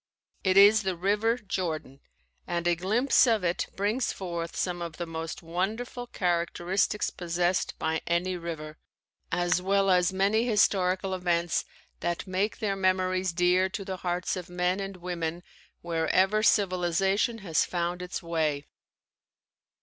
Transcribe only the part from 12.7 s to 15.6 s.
memories dear to the hearts of men and women